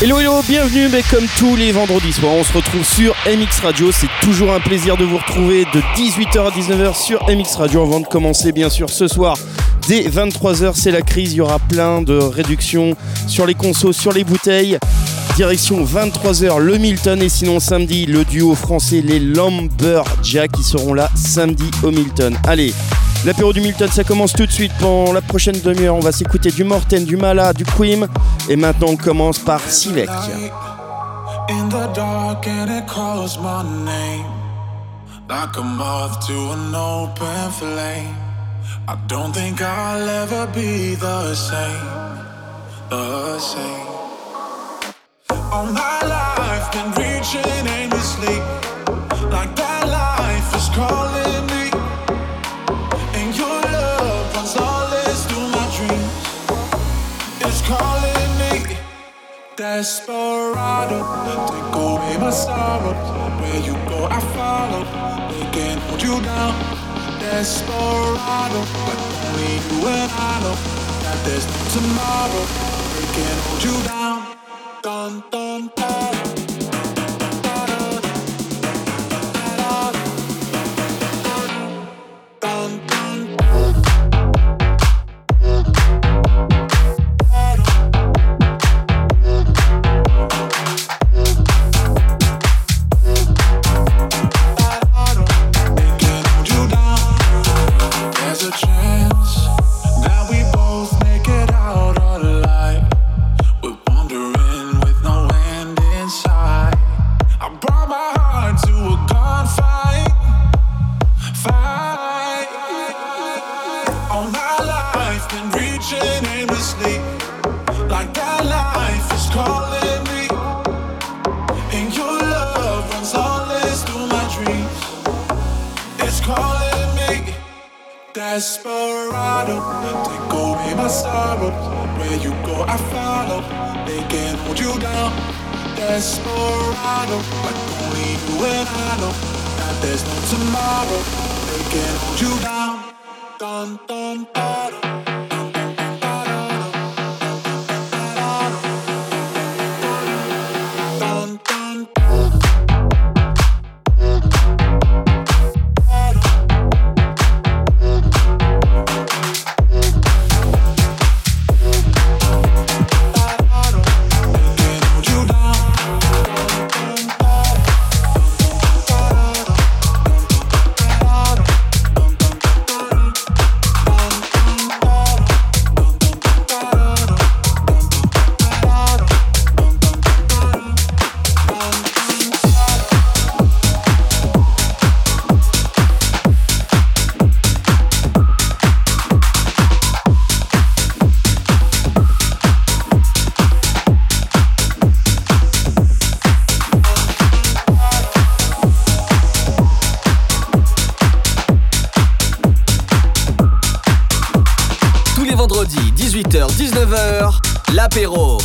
Hello 0.00 0.20
hello, 0.20 0.42
bienvenue, 0.46 0.88
mais 0.92 1.02
comme 1.10 1.24
tous 1.38 1.56
les 1.56 1.72
vendredis 1.72 2.12
soirs, 2.12 2.34
on 2.34 2.44
se 2.44 2.52
retrouve 2.52 2.84
sur 2.84 3.16
MX 3.26 3.62
Radio. 3.64 3.90
C'est 3.90 4.06
toujours 4.22 4.52
un 4.52 4.60
plaisir 4.60 4.96
de 4.96 5.04
vous 5.04 5.16
retrouver 5.16 5.64
de 5.74 5.80
18h 5.96 6.46
à 6.46 6.50
19h 6.50 6.94
sur 6.94 7.20
MX 7.28 7.56
Radio 7.56 7.82
avant 7.82 7.98
de 7.98 8.06
commencer 8.06 8.52
bien 8.52 8.70
sûr 8.70 8.90
ce 8.90 9.08
soir. 9.08 9.36
Dès 9.88 10.02
23h, 10.02 10.74
c'est 10.76 10.92
la 10.92 11.02
crise, 11.02 11.32
il 11.32 11.38
y 11.38 11.40
aura 11.40 11.58
plein 11.58 12.00
de 12.00 12.16
réductions 12.16 12.94
sur 13.26 13.44
les 13.44 13.54
consos, 13.54 13.92
sur 13.92 14.12
les 14.12 14.22
bouteilles. 14.22 14.78
Direction 15.34 15.84
23h 15.84 16.58
le 16.58 16.78
Milton 16.78 17.20
et 17.20 17.28
sinon 17.28 17.58
samedi 17.58 18.06
le 18.06 18.24
duo 18.24 18.54
français 18.54 19.00
les 19.04 19.18
Lumberjack 19.18 20.52
qui 20.52 20.62
seront 20.62 20.94
là 20.94 21.10
samedi 21.16 21.68
au 21.82 21.90
Milton. 21.90 22.38
Allez, 22.46 22.72
L'apéro 23.24 23.52
du 23.52 23.60
Milton, 23.60 23.90
ça 23.90 24.04
commence 24.04 24.32
tout 24.32 24.46
de 24.46 24.52
suite. 24.52 24.72
Pendant 24.78 25.12
la 25.12 25.20
prochaine 25.20 25.58
demi-heure, 25.60 25.96
on 25.96 26.00
va 26.00 26.12
s'écouter 26.12 26.50
du 26.50 26.64
Morten, 26.64 27.04
du 27.04 27.16
Mala, 27.16 27.52
du 27.52 27.64
Queen. 27.64 28.06
Et 28.48 28.56
maintenant, 28.56 28.88
on 28.90 28.96
commence 28.96 29.38
par 29.38 29.60
Silek. 29.60 30.08
In 31.50 31.68
the 31.70 31.88
dark 31.94 32.46
and 32.46 32.70
it 32.70 32.86
calls 32.86 33.38
my 33.38 33.62
name 33.62 34.26
Like 35.30 35.56
a 35.56 35.62
moth 35.62 36.26
to 36.26 36.34
an 36.34 36.74
open 36.74 37.50
flame 37.52 38.14
I 38.86 38.96
don't 39.06 39.32
think 39.32 39.62
I'll 39.62 40.06
ever 40.06 40.46
be 40.48 40.94
the 40.94 41.34
same 41.34 42.18
The 42.90 43.38
same 43.38 43.86
All 45.50 45.66
my 45.72 46.00
life 46.04 46.70
been 46.70 46.92
reaching 47.02 47.66
aimlessly 47.66 48.40
Like 49.30 49.56
that 49.56 49.88
life 49.88 50.54
is 50.54 50.68
calling 50.76 51.27
Desperado. 59.58 60.98
Take 61.50 61.74
away 61.74 62.16
my 62.18 62.30
sorrow 62.30 62.94
Where 63.40 63.58
you 63.58 63.72
go 63.90 64.06
I 64.08 64.20
follow. 64.20 64.84
They 65.32 65.50
can't 65.50 65.80
hold 65.80 66.00
you 66.00 66.20
down. 66.22 66.54
Desperado 67.18 68.62
But 68.86 68.98
only 69.26 69.54
you 69.66 69.88
and 69.88 70.12
I 70.14 70.38
know 70.44 70.54
That 71.02 71.18
there's 71.24 71.44
no 71.50 71.58
tomorrow. 71.74 72.44
They 72.94 73.06
can't 73.16 73.40
hold 73.46 73.64
you 73.64 73.82
down. 73.82 74.36
Dun 74.80 75.24
dun 75.28 75.72
dun 75.74 76.27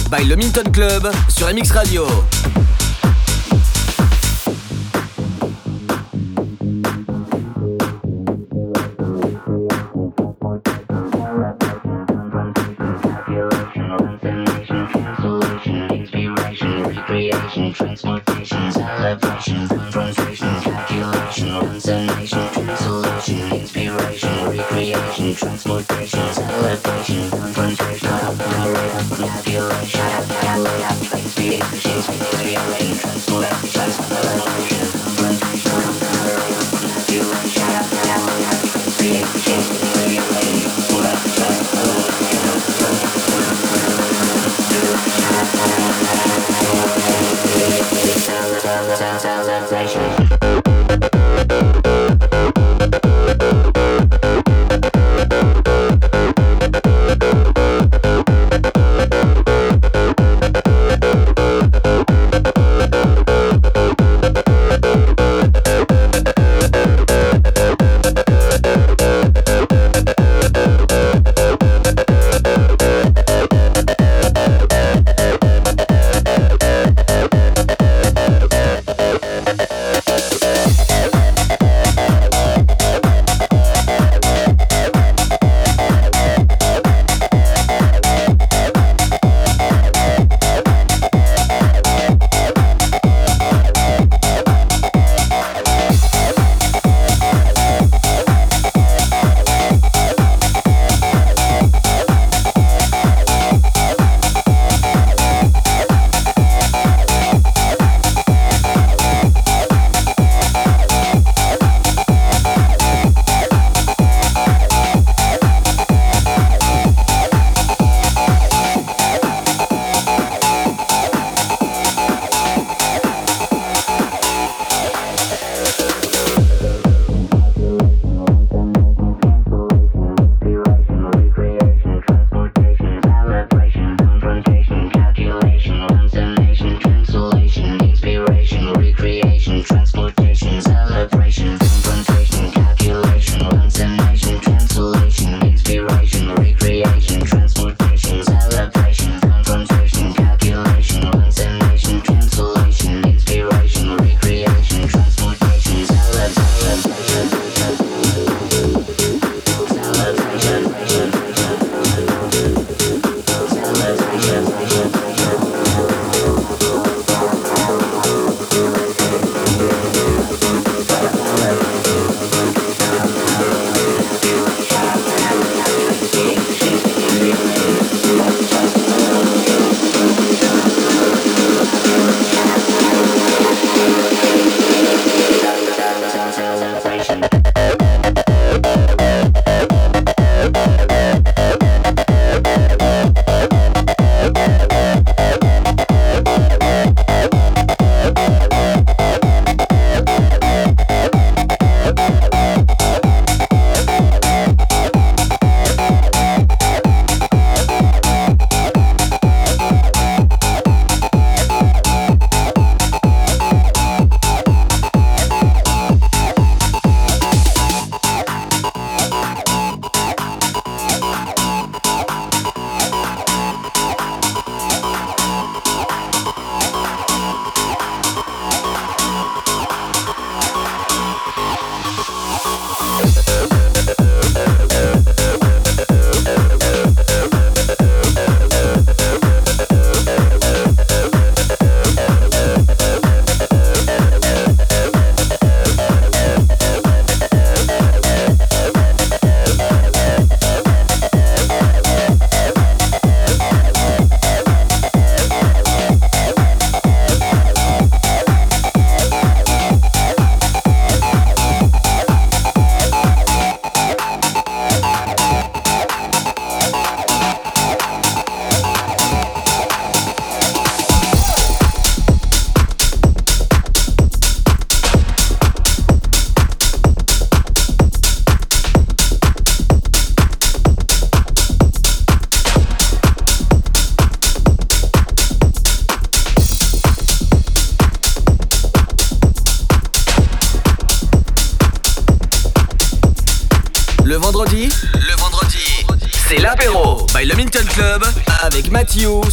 by 0.09 0.23
le 0.25 0.35
Minton 0.35 0.69
Club 0.71 1.09
sur 1.29 1.47
MX 1.47 1.71
Radio. 1.71 2.05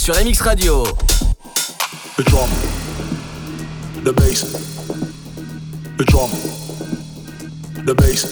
Sur 0.00 0.14
MX 0.14 0.40
Radio. 0.40 0.82
The 2.16 2.22
drum, 2.24 2.48
the 4.02 4.14
bass, 4.14 4.44
the 5.98 6.04
drum, 6.06 6.30
the 7.84 7.94
bass, 7.94 8.22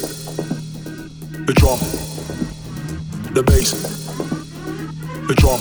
the 1.45 1.53
drum, 1.53 1.79
the 3.35 3.43
bass, 3.43 3.73
the 5.29 5.35
drum, 5.35 5.61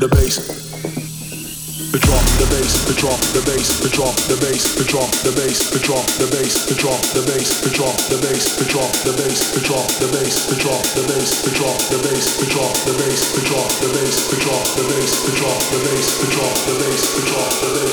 the 0.00 0.08
bass. 0.08 0.62
the 1.92 1.98
drum, 2.00 2.24
the 2.40 2.46
bass, 2.48 2.88
the 2.88 2.94
drum, 2.96 3.20
the 3.36 3.44
bass, 3.44 3.84
the 3.84 3.90
drum, 3.92 4.16
the 4.32 4.36
bass, 4.40 4.64
the 4.80 4.84
drum, 4.88 5.08
the 5.28 5.32
bass, 5.36 5.68
the 5.68 5.78
drum, 5.84 6.00
the 6.16 6.28
bass, 6.32 6.72
the 6.72 6.76
drum, 6.80 6.96
the 7.12 7.20
bass, 7.28 7.60
the 7.60 7.68
drum, 7.68 7.92
the 8.08 8.20
bass, 8.24 8.56
the 8.56 8.64
drum, 8.72 8.88
the 9.04 9.12
bass, 9.12 9.52
the 9.52 9.60
drum, 9.60 9.84
the 10.00 10.08
bass, 10.08 10.48
the 10.48 10.56
drum, 10.56 10.80
the 10.96 11.04
bass, 11.04 11.44
the 11.44 11.51
the 11.90 11.98
bass, 11.98 12.36
the 12.38 12.46
drum, 12.46 12.72
the 12.86 12.92
bass, 12.98 13.32
the 13.32 13.42
drum, 13.42 13.66
the 13.80 13.88
bass, 13.94 14.28
the 14.30 14.36
drum, 14.40 14.62
the 14.76 14.84
bass, 14.92 15.24
the 15.26 15.32
drum, 15.34 15.58
the 15.72 15.78
bass, 15.80 16.12
the 16.20 16.30
drum, 16.30 16.58
the 16.68 16.78
bass, 16.78 17.08
the 17.18 17.26
drum, 17.32 17.54
the 17.58 17.68
bass, 17.74 17.92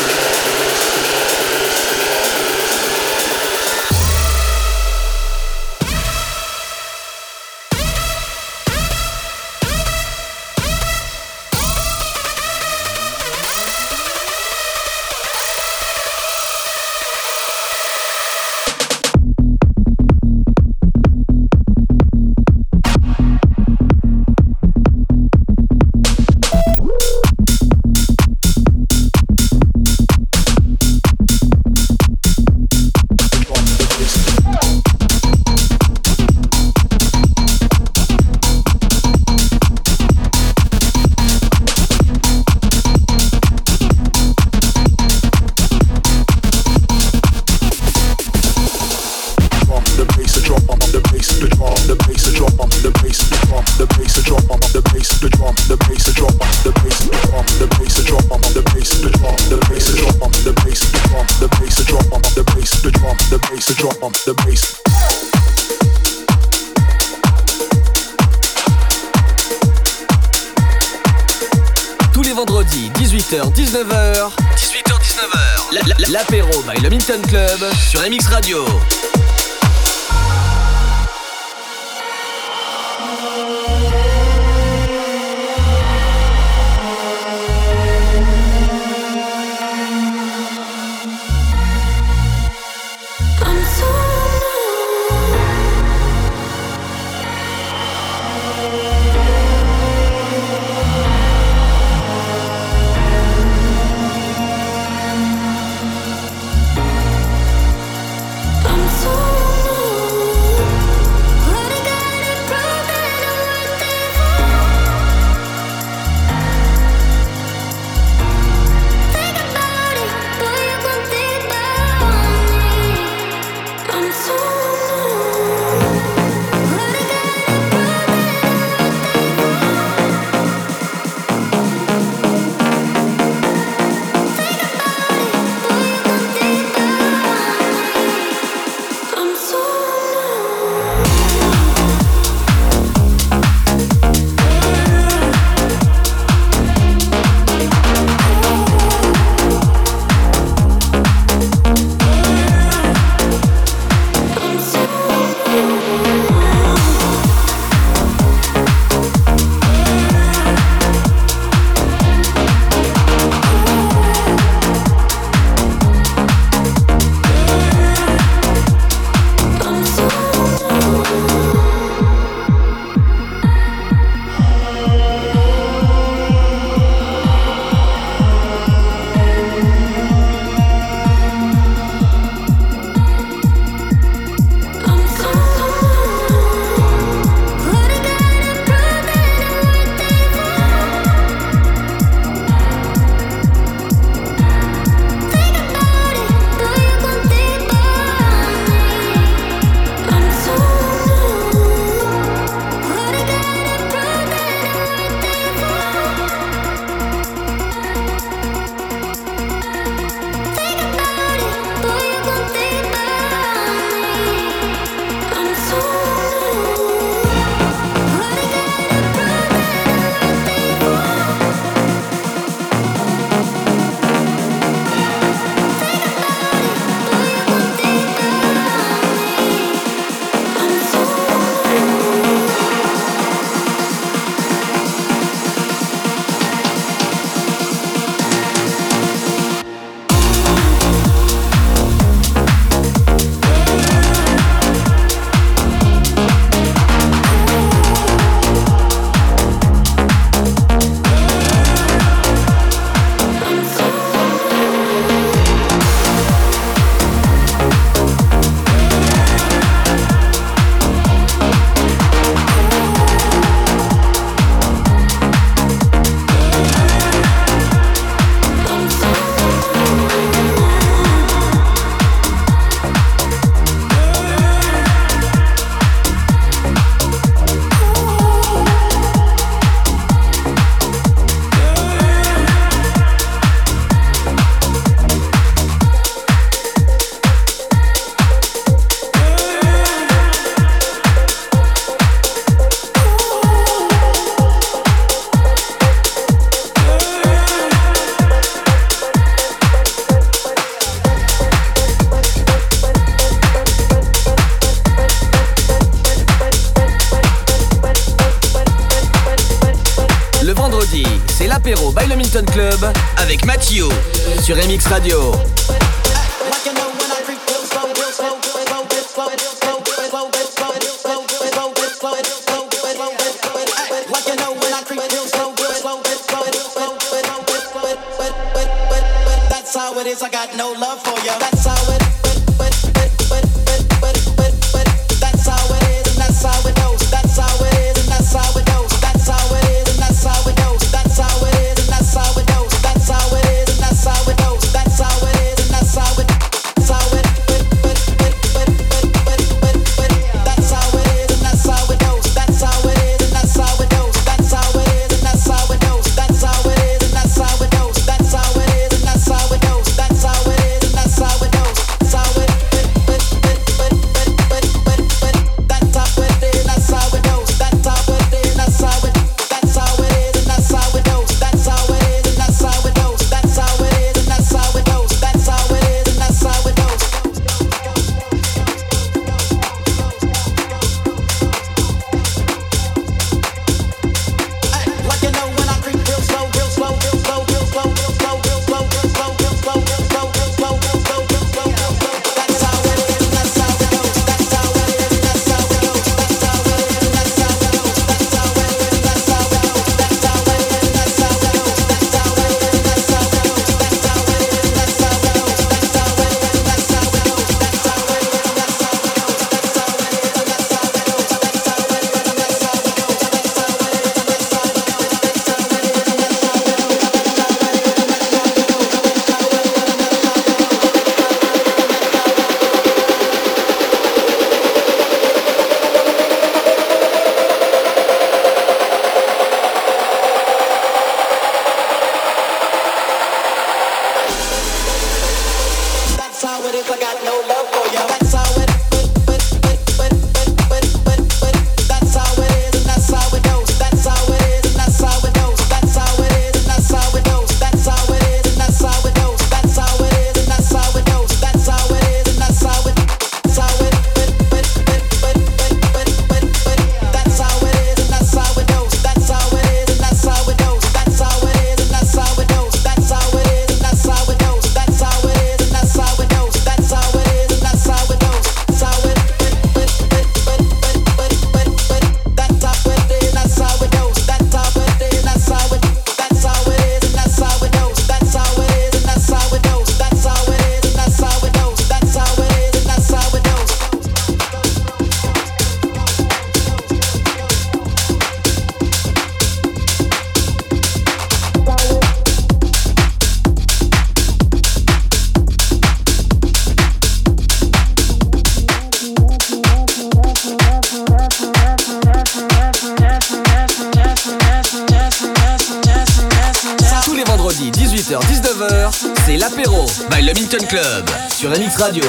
sur 510.51 511.49
MX 511.49 511.77
Radio. 511.77 512.03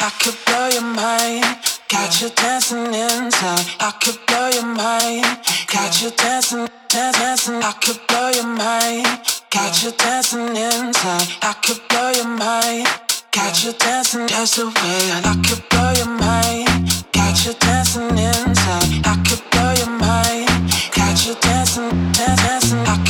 I 0.00 0.10
could 0.18 0.34
blow 0.44 0.66
your 0.72 0.82
mind, 0.82 1.44
got 1.88 2.20
you 2.20 2.30
dancing 2.30 2.92
inside. 2.92 3.64
I 3.78 3.92
could 4.02 4.18
blow 4.26 4.48
your 4.48 4.64
mind, 4.64 5.24
got 5.72 6.02
you 6.02 6.10
dancing, 6.10 6.66
dancing. 6.88 7.62
I 7.62 7.72
could 7.80 8.00
blow 8.08 8.28
your 8.30 8.44
mind, 8.44 9.06
got 9.50 9.82
you 9.84 9.92
dancing 9.92 10.56
inside. 10.56 11.28
I 11.42 11.54
could 11.62 11.80
blow 11.88 12.10
your 12.10 12.26
mind, 12.26 12.88
got 13.30 13.62
you 13.62 13.72
dancing 13.72 14.26
just 14.26 14.56
the 14.56 14.66
way. 14.66 15.12
I 15.22 15.36
could 15.46 15.62
blow 15.68 15.92
your 15.92 16.10
mind, 16.10 17.06
got 17.12 17.44
you 17.46 17.52
dancing 17.54 18.18
inside. 18.18 19.06
I 19.06 19.14
could 19.28 19.42
blow 19.52 19.72
your 19.78 19.94
mind, 19.96 20.48
got 20.90 21.24
you 21.24 21.36
dancing, 21.40 22.12
dancing. 22.14 22.80
I 22.80 22.96
could 23.06 23.09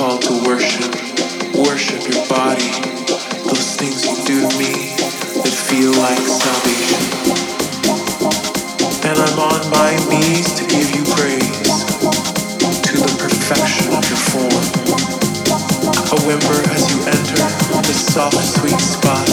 call 0.00 0.16
to 0.16 0.32
worship. 0.48 0.88
Worship 1.52 2.00
your 2.08 2.24
body, 2.24 2.72
those 3.44 3.76
things 3.76 4.00
you 4.08 4.16
do 4.24 4.48
to 4.48 4.56
me 4.56 4.96
that 5.44 5.52
feel 5.52 5.92
like 6.00 6.24
salvation. 6.24 7.04
And 9.04 9.20
I'm 9.20 9.36
on 9.36 9.60
my 9.68 9.92
knees 10.08 10.56
to 10.56 10.64
give 10.64 10.88
you 10.96 11.04
praise 11.12 11.84
to 12.80 12.96
the 12.96 13.12
perfection 13.20 13.92
of 13.92 14.00
your 14.08 14.22
form. 14.32 14.64
A 16.16 16.18
whimper 16.24 16.60
as 16.72 16.88
you 16.88 17.04
enter 17.04 17.44
the 17.84 17.92
soft, 17.92 18.40
sweet 18.40 18.80
spot 18.80 19.28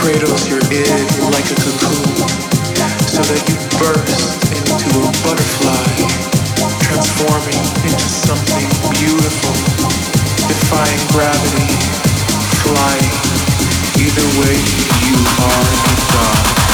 cradles 0.00 0.48
your 0.48 0.64
id 0.64 0.88
like 1.28 1.44
a 1.44 1.58
cocoon 1.60 2.08
so 3.04 3.20
that 3.20 3.44
you 3.44 3.56
burst 3.76 4.48
into 4.64 4.88
a 4.96 5.12
butterfly 5.20 6.27
transforming 6.98 7.62
into 7.86 8.08
something 8.08 8.66
beautiful, 8.90 9.54
defying 10.48 10.98
gravity, 11.14 11.70
flying. 12.66 13.14
Either 14.02 14.26
way, 14.40 14.58
you 15.06 15.14
are 15.14 15.64
the 15.86 15.94
God. 16.12 16.67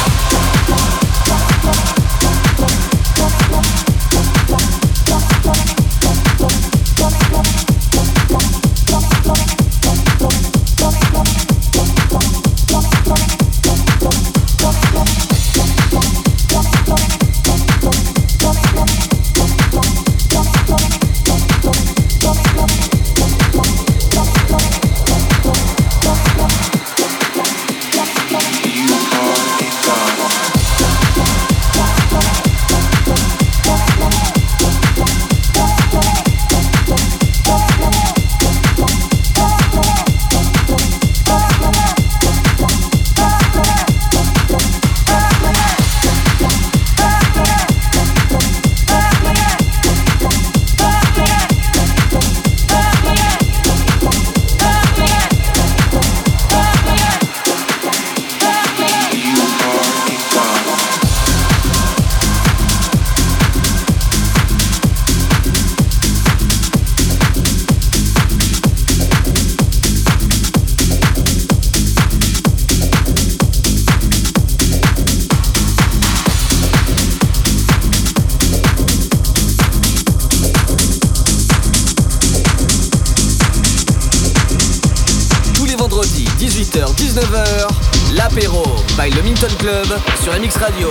Sur 90.21 90.33
MX 90.33 90.57
Radio. 90.57 90.91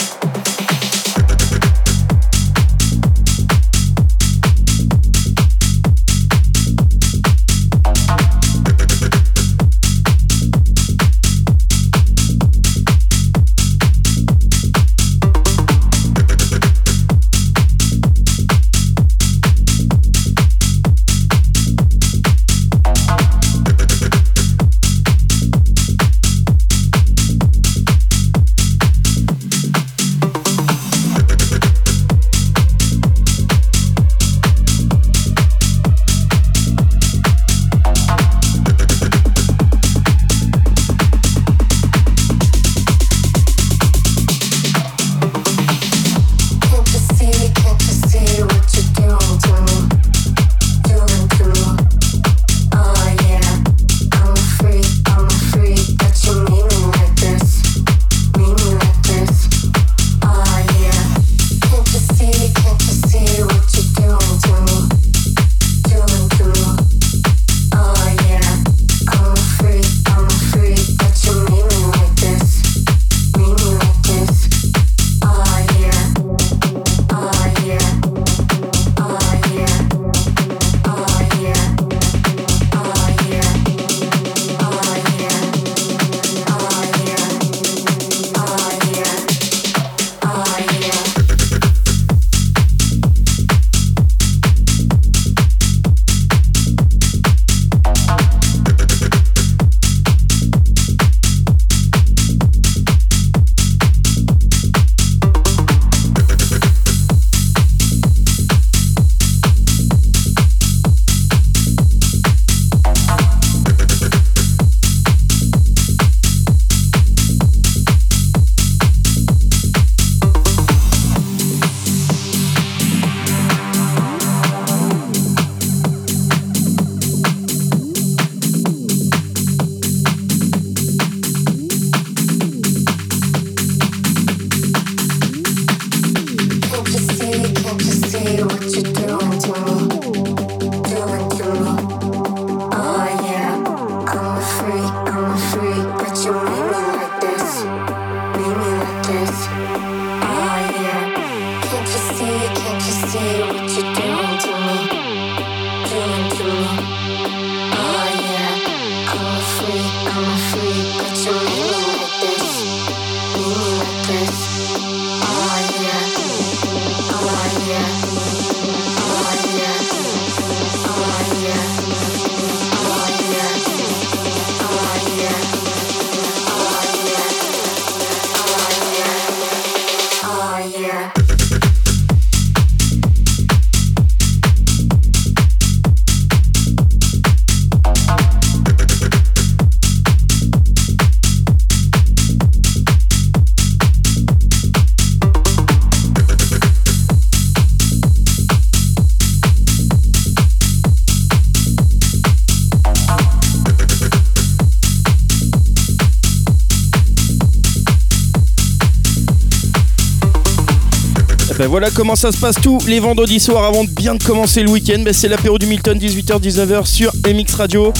Voilà 211.71 211.89
comment 211.89 212.17
ça 212.17 212.33
se 212.33 212.37
passe 212.37 212.55
tous 212.61 212.85
les 212.85 212.99
vendredis 212.99 213.39
soirs 213.39 213.63
avant 213.63 213.85
de 213.85 213.89
bien 213.89 214.17
commencer 214.17 214.61
le 214.61 214.69
week-end. 214.69 215.01
Ben, 215.05 215.13
c'est 215.13 215.29
l'apéro 215.29 215.57
du 215.57 215.67
Milton, 215.67 215.97
18h-19h 215.97 216.85
sur 216.85 217.13
MX 217.25 217.55
Radio. 217.55 217.93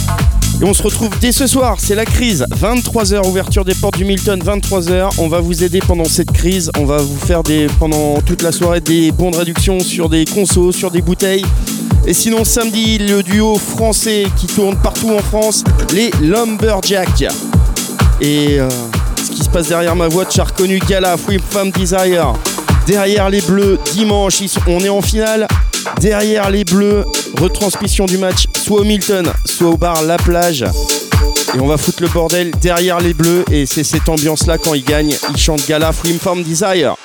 Et 0.62 0.65
on 0.65 0.73
se 0.73 0.84
retrouve 0.84 1.12
dès 1.21 1.31
ce 1.31 1.47
soir, 1.47 1.77
c'est 1.79 1.95
la 1.95 2.03
crise. 2.03 2.45
23h, 2.51 3.25
ouverture 3.25 3.63
des 3.63 3.73
portes 3.73 3.95
du 3.95 4.03
Milton, 4.03 4.41
23h. 4.43 5.12
On 5.19 5.29
va 5.29 5.39
vous 5.39 5.63
aider 5.63 5.79
pendant 5.79 6.03
cette 6.03 6.34
crise. 6.34 6.69
On 6.77 6.84
va 6.84 6.97
vous 6.97 7.15
faire 7.15 7.43
pendant 7.79 8.19
toute 8.25 8.41
la 8.41 8.51
soirée 8.51 8.81
des 8.81 9.13
bons 9.13 9.31
de 9.31 9.38
réduction 9.38 9.79
sur 9.79 10.10
des 10.10 10.25
consos, 10.25 10.73
sur 10.75 10.91
des 10.91 11.02
bouteilles. 11.02 11.46
Et 12.06 12.13
sinon, 12.13 12.43
samedi, 12.43 12.98
le 12.98 13.23
duo 13.23 13.56
français 13.56 14.25
qui 14.35 14.48
tourne 14.48 14.75
partout 14.75 15.12
en 15.12 15.19
France, 15.19 15.63
les 15.93 16.12
Lumberjacks. 16.21 17.23
Et 18.19 18.60
euh, 18.60 18.67
ce 19.15 19.31
qui 19.31 19.41
se 19.41 19.50
passe 19.50 19.69
derrière 19.69 19.96
ma 19.96 20.10
voix, 20.10 20.25
tu 20.25 20.41
as 20.41 20.43
reconnu 20.43 20.79
Gala, 20.79 21.15
Free 21.15 21.39
Femme 21.39 21.71
Desire. 21.71 22.33
Derrière 22.88 23.29
les 23.29 23.42
Bleus, 23.42 23.79
dimanche, 23.94 24.42
on 24.67 24.79
est 24.79 24.90
en 24.90 25.02
finale. 25.02 25.48
Derrière 26.00 26.50
les 26.50 26.63
Bleus, 26.63 27.06
retransmission 27.40 28.06
du 28.06 28.17
match, 28.17 28.46
soit 28.63 28.82
au 28.82 28.84
Milton, 28.84 29.32
soit 29.46 29.69
au 29.69 29.77
bar 29.77 30.02
La 30.04 30.17
Plage. 30.17 30.65
Et 31.54 31.60
on 31.60 31.67
va 31.67 31.77
foutre 31.77 32.02
le 32.02 32.10
bordel 32.10 32.52
derrière 32.62 33.00
les 33.00 33.13
Bleus. 33.13 33.46
Et 33.52 33.65
c'est 33.65 33.84
cette 33.84 34.10
ambiance-là 34.10 34.58
quand 34.58 34.73
ils 34.73 34.84
gagnent. 34.84 35.15
Ils 35.29 35.38
chantent 35.38 35.67
Gala, 35.67 35.92
Free 35.92 36.13
Farm 36.13 36.44
Desire. 36.44 36.96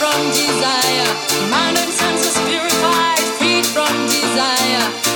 From 0.00 0.26
desire, 0.32 1.50
mind 1.50 1.76
and 1.78 1.92
senses 1.92 2.38
purified. 2.48 3.20
freed 3.38 3.66
from 3.66 3.92
desire. 4.06 5.09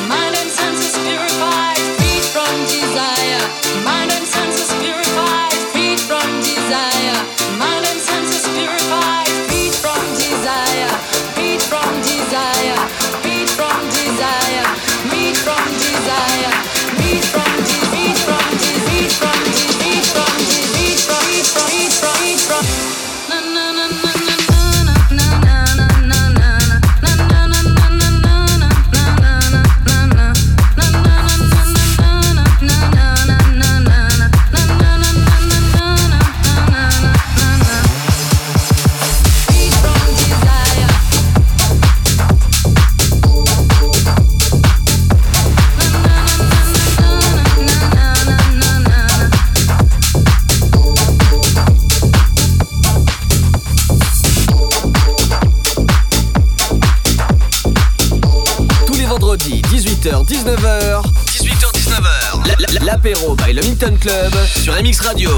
by 63.05 63.53
le 63.53 63.61
Minton 63.61 63.99
Club 64.01 64.33
sur 64.47 64.73
MX 64.83 65.01
Radio. 65.01 65.31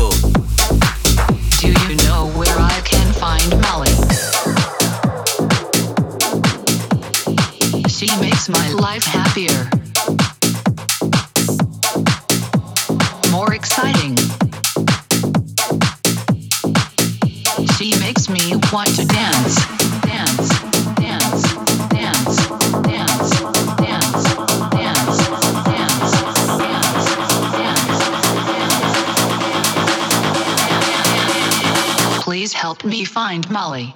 Find 33.26 33.50
Molly. 33.50 33.92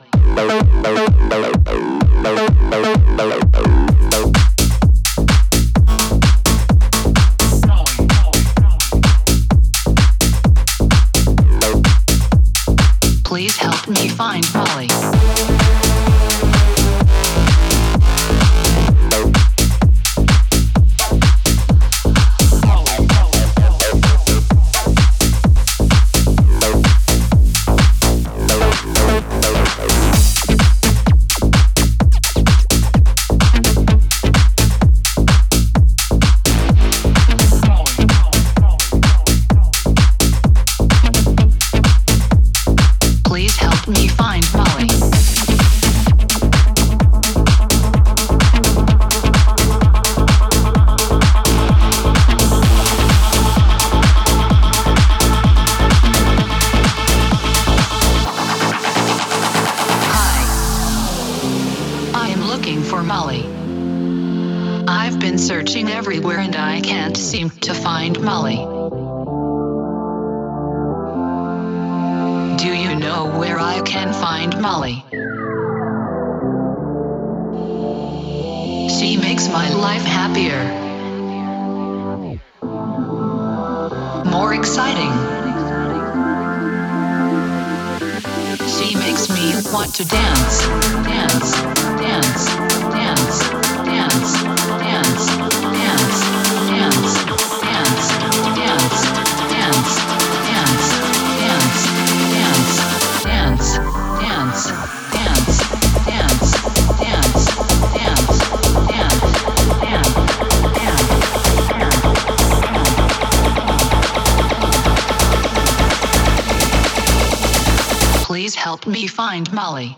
Find 119.44 119.52
Molly. 119.54 119.96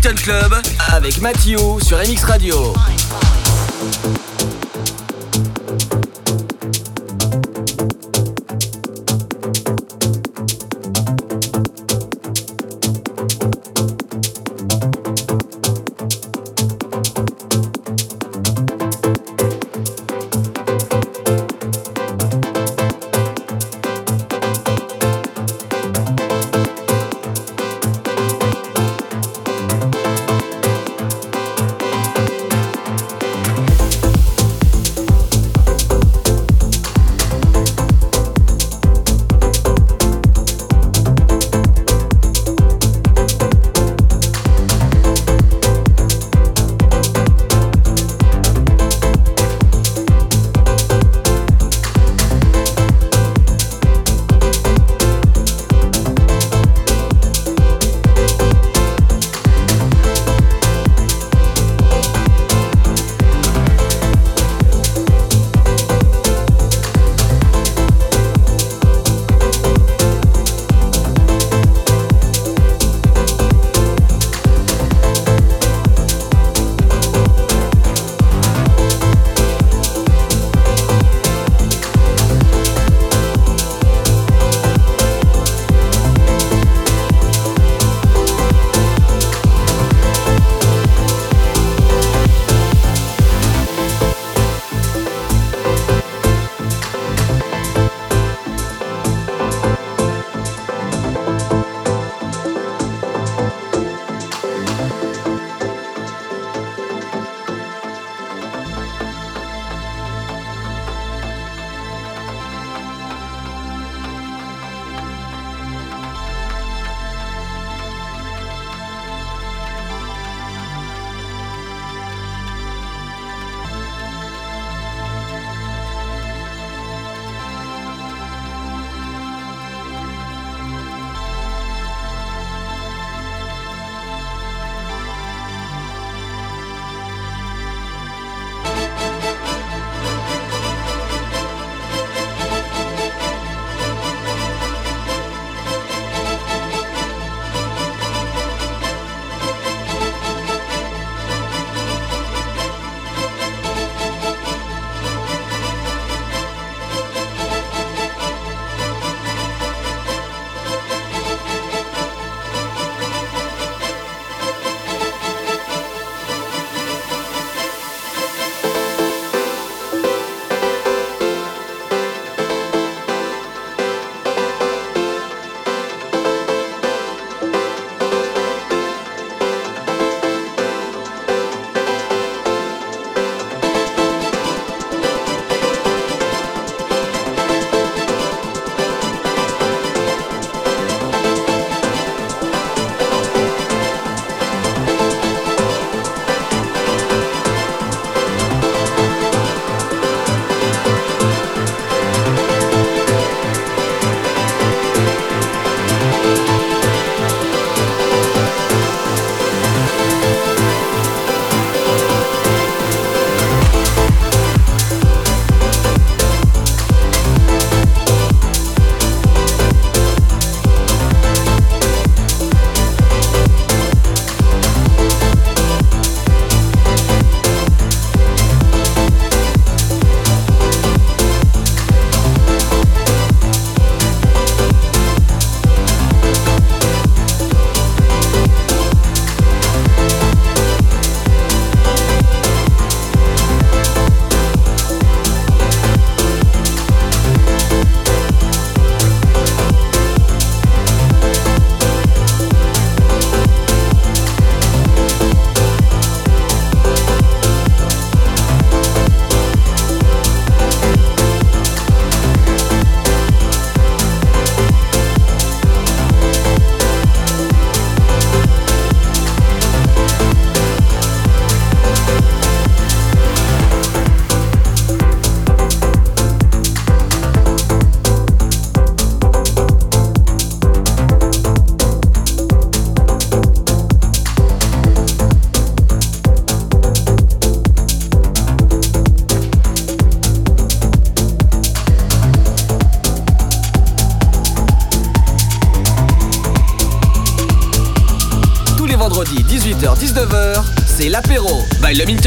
Club 0.00 0.54
avec 0.92 1.20
Mathieu 1.20 1.58
sur 1.82 1.98
MX 1.98 2.24
Radio. 2.24 2.77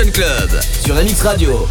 Club 0.09 0.49
sur 0.83 0.95
MX 0.95 1.21
Radio. 1.21 1.67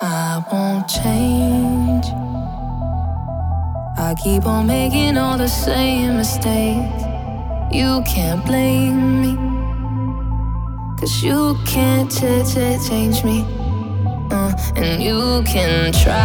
I 0.00 0.42
won't 0.52 0.88
change. 0.88 2.04
I 3.96 4.14
keep 4.22 4.46
on 4.46 4.66
making 4.66 5.16
all 5.16 5.38
the 5.38 5.48
same 5.48 6.16
mistakes. 6.18 7.02
You 7.72 8.02
can't 8.04 8.44
blame 8.44 9.22
me. 9.22 9.36
Cause 11.00 11.22
you 11.22 11.56
can't 11.66 12.10
ch- 12.10 12.44
ch- 12.52 12.88
change 12.88 13.24
me. 13.24 13.46
Uh, 14.30 14.52
and 14.76 15.02
you 15.02 15.42
can 15.46 15.92
try. 15.92 16.18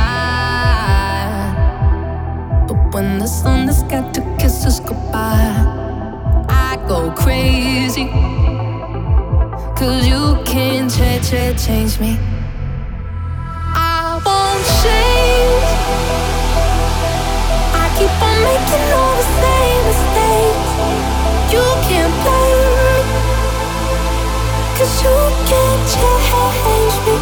But 2.67 2.93
when 2.93 3.19
the 3.19 3.27
sun 3.27 3.67
has 3.67 3.83
got 3.83 4.13
to 4.15 4.21
kiss 4.39 4.65
us 4.65 4.79
goodbye, 4.79 4.96
crazy. 7.27 8.05
Cause 9.79 10.07
you 10.07 10.23
can't 10.45 10.89
ch- 10.89 11.19
ch- 11.27 11.55
change 11.65 11.99
me. 11.99 12.11
I 13.75 14.21
won't 14.25 14.63
change. 14.81 15.67
I 17.81 17.85
keep 17.97 18.15
on 18.29 18.37
making 18.47 18.87
all 18.99 19.13
the 19.19 19.27
same 19.43 19.81
mistakes. 19.89 20.71
You 21.53 21.65
can't 21.89 22.15
blame 22.23 22.61
me. 22.79 22.95
Cause 24.77 24.93
you 25.03 25.17
can't 25.51 25.83
change 25.95 26.95
me. 27.07 27.15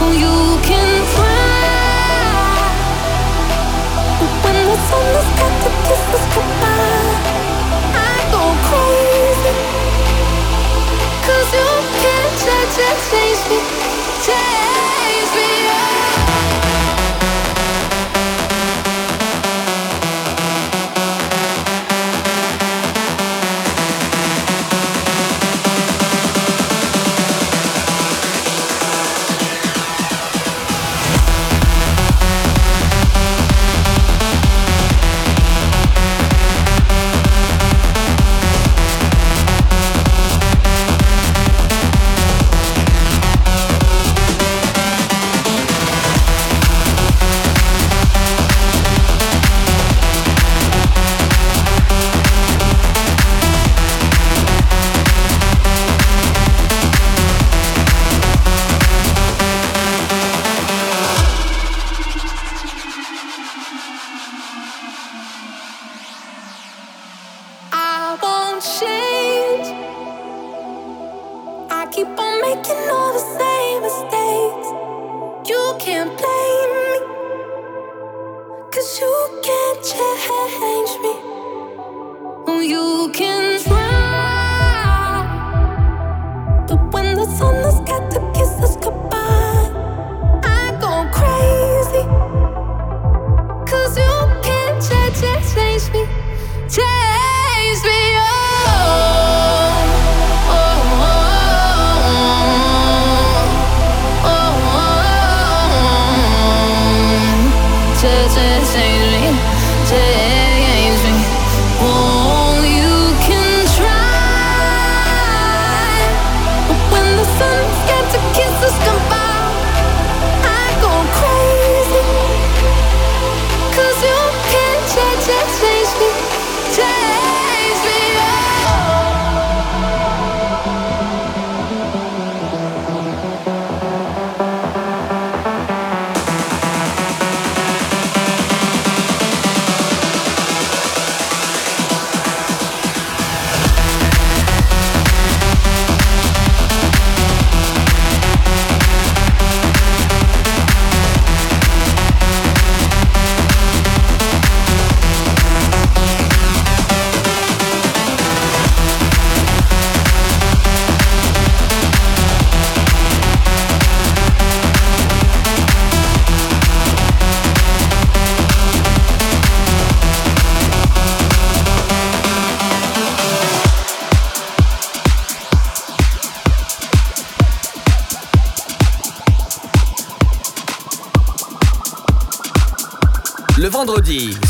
Well, 0.00 0.14
you 0.24 0.36
can 0.68 0.90
try. 1.14 1.62
But 4.18 4.32
when 4.42 4.58
the 4.72 4.78
sun 4.88 5.06
has 5.18 5.28
got 5.38 5.54
to 5.62 5.70
kiss 5.86 6.02
us 6.16 6.24
goodbye, 6.34 7.33
to 12.74 12.96
face 13.08 13.48
me. 13.48 13.58
Take 14.24 14.73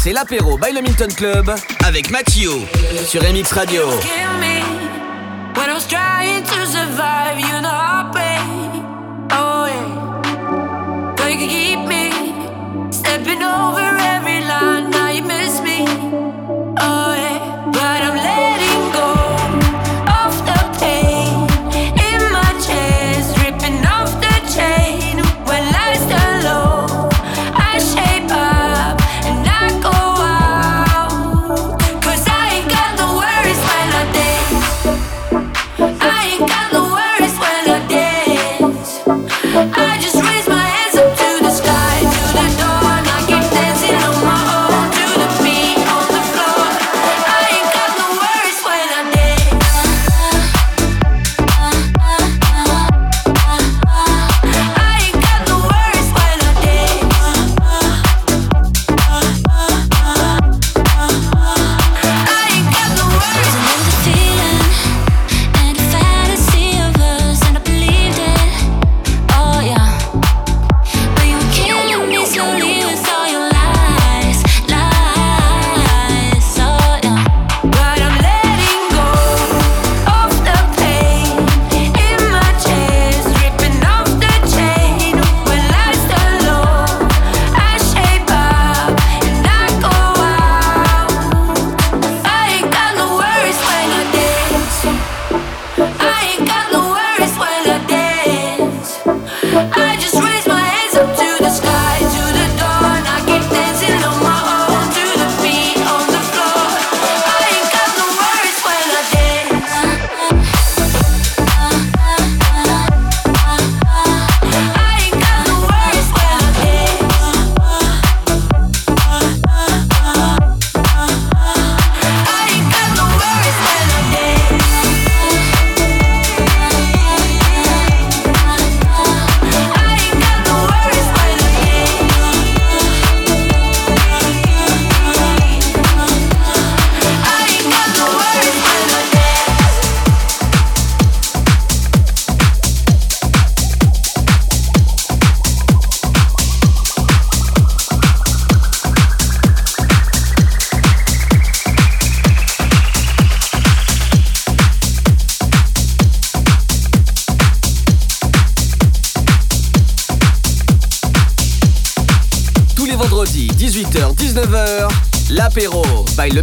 c'est 0.05 0.13
l'apéro 0.13 0.59
by 0.59 0.71
le 0.71 0.83
Minton 0.83 1.09
Club 1.17 1.51
avec 1.83 2.11
Mathieu 2.11 2.51
sur 3.07 3.23
MX 3.23 3.53
Radio. 3.53 3.85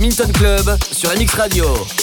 Minton 0.02 0.32
Club 0.34 0.78
sur 0.92 1.12
MX 1.12 1.36
Radio. 1.36 2.01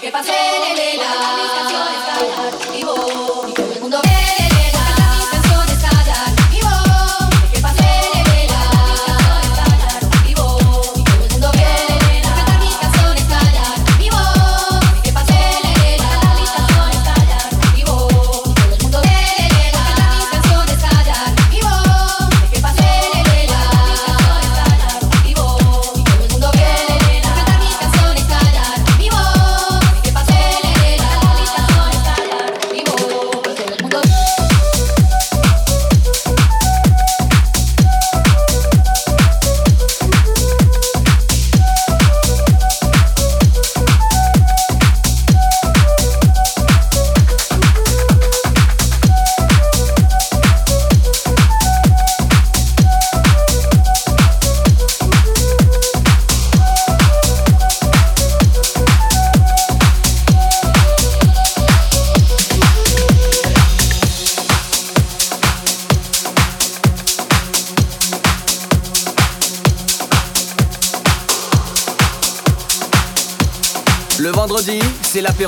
que 0.00 0.10
pasó 0.10 0.32
en 0.32 0.72
el 0.72 0.78
helado. 0.78 1.20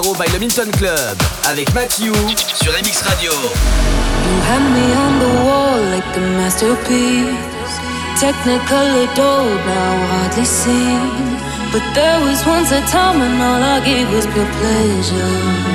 By 0.01 0.25
le 0.33 0.39
Minton 0.39 0.71
Club 0.79 1.19
avec 1.45 1.75
Matthew 1.75 2.15
sur 2.55 2.73
MX 2.73 3.03
Radio. 3.03 3.31
You 3.31 4.41
had 4.49 4.63
me 4.73 4.95
on 4.95 5.19
the 5.19 5.45
wall 5.45 5.81
like 5.91 6.17
a 6.17 6.21
masterpiece. 6.21 7.77
Technically 8.19 9.07
dull, 9.15 9.45
now 9.45 10.07
hardly 10.09 10.47
seen. 10.47 11.37
But 11.73 11.83
there 11.95 12.19
was 12.25 12.43
once 12.47 12.73
a 12.73 12.81
time 12.91 13.21
when 13.21 13.39
all 13.39 13.63
I 13.63 13.81
gave 13.85 14.11
was 14.11 14.27
pure 14.29 14.47
pleasure. 14.47 15.72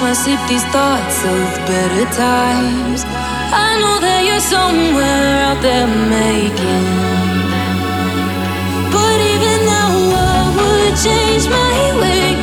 Chase 0.00 0.08
my 0.08 0.12
sleep, 0.14 0.40
these 0.48 0.64
thoughts 0.72 1.24
of 1.24 1.66
better 1.68 2.04
times. 2.16 3.04
I 3.04 3.76
know 3.82 4.00
that 4.00 4.24
you're 4.24 4.40
somewhere 4.40 5.44
out 5.44 5.60
there 5.60 5.86
making. 5.86 6.86
But 8.94 9.18
even 9.32 9.58
now, 9.68 9.92
I 10.16 10.40
would 10.56 10.94
change 11.04 11.44
my 11.50 11.76
wicked 12.00 12.39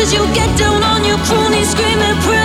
as 0.00 0.12
you 0.14 0.24
get 0.32 0.50
down 0.58 0.82
on 0.82 1.04
your 1.04 1.18
cronies 1.18 1.70
screaming. 1.70 2.39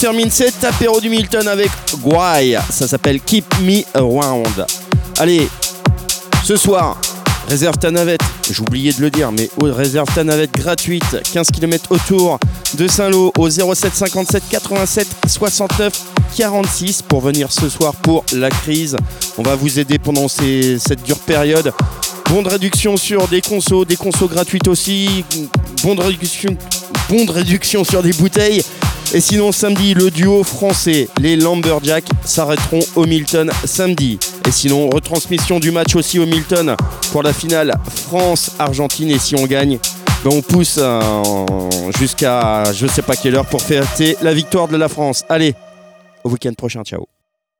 Termine 0.00 0.30
cet 0.30 0.64
apéro 0.64 0.98
du 0.98 1.10
Milton 1.10 1.46
avec 1.46 1.68
Guay. 1.98 2.58
Ça 2.70 2.88
s'appelle 2.88 3.20
Keep 3.20 3.44
Me 3.60 3.82
Around. 3.92 4.64
Allez, 5.18 5.46
ce 6.42 6.56
soir, 6.56 6.98
réserve 7.46 7.76
ta 7.76 7.90
navette. 7.90 8.22
Oublié 8.60 8.94
de 8.94 9.02
le 9.02 9.10
dire, 9.10 9.30
mais 9.30 9.50
réserve 9.60 10.08
ta 10.14 10.24
navette 10.24 10.52
gratuite. 10.52 11.18
15 11.34 11.48
km 11.48 11.92
autour 11.92 12.38
de 12.78 12.88
Saint-Lô 12.88 13.30
au 13.36 13.50
07 13.50 13.94
57 13.94 14.42
87 14.48 15.06
69 15.26 15.92
46 16.34 17.02
pour 17.02 17.20
venir 17.20 17.52
ce 17.52 17.68
soir 17.68 17.94
pour 17.94 18.24
la 18.32 18.48
crise. 18.48 18.96
On 19.36 19.42
va 19.42 19.54
vous 19.54 19.78
aider 19.78 19.98
pendant 19.98 20.28
cette 20.28 21.02
dure 21.02 21.18
période. 21.18 21.74
Bon 22.30 22.40
de 22.40 22.48
réduction 22.48 22.96
sur 22.96 23.28
des 23.28 23.42
consos, 23.42 23.84
des 23.84 23.96
consos 23.96 24.28
gratuites 24.28 24.66
aussi. 24.66 25.26
Bon 25.82 25.94
de 25.94 26.00
réduction, 26.00 26.56
bon 27.10 27.26
de 27.26 27.32
réduction 27.32 27.84
sur 27.84 28.02
des 28.02 28.14
bouteilles. 28.14 28.62
Et 29.12 29.20
sinon, 29.20 29.50
samedi, 29.50 29.92
le 29.94 30.08
duo 30.08 30.44
français, 30.44 31.08
les 31.20 31.34
Lumberjacks, 31.34 32.08
s'arrêteront 32.24 32.78
au 32.94 33.06
Milton 33.06 33.50
samedi. 33.64 34.20
Et 34.46 34.52
sinon, 34.52 34.88
retransmission 34.88 35.58
du 35.58 35.72
match 35.72 35.96
aussi 35.96 36.20
au 36.20 36.26
Milton 36.26 36.76
pour 37.10 37.24
la 37.24 37.32
finale 37.32 37.74
France-Argentine. 38.06 39.10
Et 39.10 39.18
si 39.18 39.34
on 39.34 39.46
gagne, 39.46 39.80
ben 40.24 40.30
on 40.32 40.42
pousse 40.42 40.78
euh, 40.78 41.00
jusqu'à 41.98 42.62
je 42.72 42.86
sais 42.86 43.02
pas 43.02 43.16
quelle 43.16 43.34
heure 43.34 43.46
pour 43.46 43.62
fêter 43.62 44.16
la 44.22 44.32
victoire 44.32 44.68
de 44.68 44.76
la 44.76 44.88
France. 44.88 45.24
Allez, 45.28 45.54
au 46.22 46.30
week-end 46.30 46.52
prochain, 46.52 46.84
ciao. 46.84 47.08